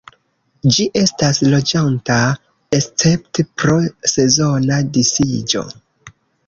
[0.77, 2.17] Ĝi estas loĝanta
[2.79, 3.79] escepte pro
[4.17, 5.69] sezona disiĝo.